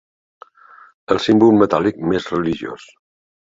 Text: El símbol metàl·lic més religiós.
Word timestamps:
El 1.17 1.21
símbol 1.27 1.53
metàl·lic 1.61 2.01
més 2.15 2.29
religiós. 2.35 2.91